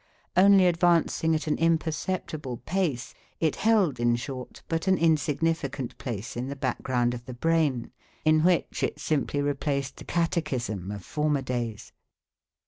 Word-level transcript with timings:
Only 0.35 0.65
advancing 0.65 1.35
at 1.35 1.45
an 1.45 1.59
imperceptible 1.59 2.57
pace, 2.65 3.13
it 3.39 3.57
held, 3.57 3.99
in 3.99 4.15
short, 4.15 4.63
but 4.67 4.87
an 4.87 4.97
insignificant 4.97 5.95
place 5.99 6.35
in 6.35 6.47
the 6.47 6.55
background 6.55 7.13
of 7.13 7.25
the 7.27 7.35
brain, 7.35 7.91
in 8.25 8.43
which 8.43 8.81
it 8.81 8.99
simply 8.99 9.43
replaced 9.43 9.97
the 9.97 10.03
catechism 10.03 10.89
of 10.89 11.05
former 11.05 11.43
days. 11.43 11.91